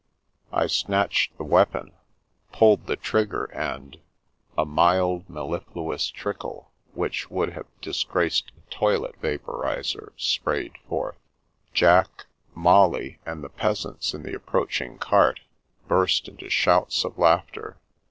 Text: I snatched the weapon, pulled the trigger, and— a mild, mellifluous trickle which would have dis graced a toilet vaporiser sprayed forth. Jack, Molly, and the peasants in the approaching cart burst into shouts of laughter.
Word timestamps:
I 0.51 0.65
snatched 0.65 1.37
the 1.37 1.43
weapon, 1.43 1.91
pulled 2.51 2.87
the 2.87 2.95
trigger, 2.95 3.45
and— 3.53 3.99
a 4.57 4.65
mild, 4.65 5.29
mellifluous 5.29 6.07
trickle 6.09 6.71
which 6.95 7.29
would 7.29 7.53
have 7.53 7.67
dis 7.81 8.03
graced 8.03 8.51
a 8.57 8.67
toilet 8.73 9.21
vaporiser 9.21 10.11
sprayed 10.17 10.75
forth. 10.89 11.19
Jack, 11.71 12.25
Molly, 12.55 13.19
and 13.27 13.43
the 13.43 13.49
peasants 13.49 14.15
in 14.15 14.23
the 14.23 14.33
approaching 14.33 14.97
cart 14.97 15.41
burst 15.87 16.27
into 16.27 16.49
shouts 16.49 17.03
of 17.05 17.19
laughter. 17.19 17.77